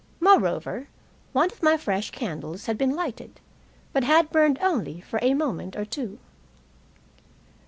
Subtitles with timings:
[0.19, 0.87] Moreover,
[1.31, 3.39] one of my fresh candles had been lighted,
[3.93, 6.17] but had burned for only a moment or two.